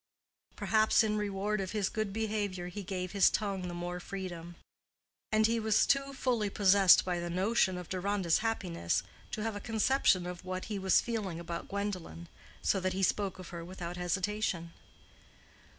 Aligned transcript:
Perhaps 0.55 1.03
in 1.03 1.15
reward 1.15 1.61
of 1.61 1.73
his 1.73 1.87
good 1.87 2.11
behavior 2.11 2.69
he 2.69 2.81
gave 2.81 3.11
his 3.11 3.29
tongue 3.29 3.67
the 3.67 3.73
more 3.75 3.99
freedom; 3.99 4.55
and 5.31 5.45
he 5.45 5.59
was 5.59 5.85
too 5.85 6.11
fully 6.15 6.49
possessed 6.49 7.05
by 7.05 7.19
the 7.19 7.29
notion 7.29 7.77
of 7.77 7.87
Deronda's 7.87 8.39
happiness 8.39 9.03
to 9.29 9.43
have 9.43 9.55
a 9.55 9.59
conception 9.61 10.25
of 10.25 10.43
what 10.43 10.65
he 10.65 10.79
was 10.79 11.01
feeling 11.01 11.39
about 11.39 11.67
Gwendolen, 11.69 12.29
so 12.63 12.79
that 12.79 12.93
he 12.93 13.03
spoke 13.03 13.37
of 13.37 13.49
her 13.49 13.63
without 13.63 13.95
hesitation. 13.95 14.73